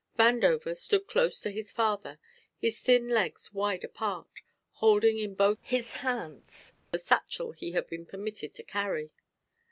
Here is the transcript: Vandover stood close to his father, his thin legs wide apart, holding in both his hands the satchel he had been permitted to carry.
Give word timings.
Vandover 0.17 0.75
stood 0.75 1.05
close 1.05 1.39
to 1.41 1.51
his 1.51 1.71
father, 1.71 2.17
his 2.57 2.79
thin 2.79 3.09
legs 3.09 3.53
wide 3.53 3.83
apart, 3.83 4.41
holding 4.71 5.19
in 5.19 5.35
both 5.35 5.59
his 5.61 5.91
hands 5.97 6.73
the 6.89 6.97
satchel 6.97 7.51
he 7.51 7.73
had 7.73 7.85
been 7.85 8.07
permitted 8.07 8.51
to 8.55 8.63
carry. 8.63 9.11